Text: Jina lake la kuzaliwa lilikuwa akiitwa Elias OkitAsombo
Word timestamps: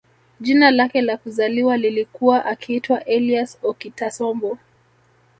Jina 0.39 0.71
lake 0.71 1.01
la 1.01 1.17
kuzaliwa 1.17 1.77
lilikuwa 1.77 2.45
akiitwa 2.45 3.05
Elias 3.05 3.57
OkitAsombo 3.63 4.57